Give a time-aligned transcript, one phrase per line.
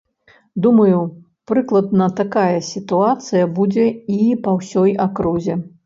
[0.65, 0.97] Думаю,
[1.51, 3.87] прыкладна такая сітуацыя будзе
[4.19, 5.65] і па ўсёй акрузе.